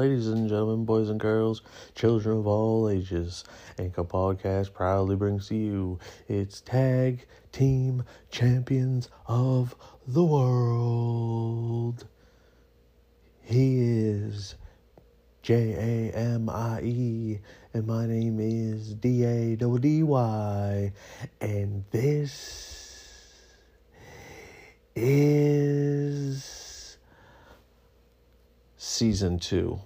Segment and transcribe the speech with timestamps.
[0.00, 1.60] ladies and gentlemen, boys and girls,
[1.94, 3.44] children of all ages.
[3.78, 9.76] Anchor Podcast proudly brings to you its tag team champions of
[10.06, 12.06] the world.
[13.42, 14.54] He is
[15.42, 17.40] J A M I E,
[17.74, 20.92] and my name is D A D Y,
[21.42, 23.54] and this
[24.96, 26.96] is
[28.78, 29.78] season two.